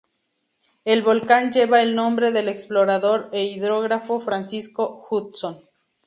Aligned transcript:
El 0.83 1.03
volcán 1.03 1.51
lleva 1.51 1.79
el 1.83 1.93
nombre 1.93 2.31
del 2.31 2.49
explorador 2.49 3.29
e 3.33 3.45
hidrógrafo 3.45 4.19
Francisco 4.19 5.05
Hudson. 5.07 5.61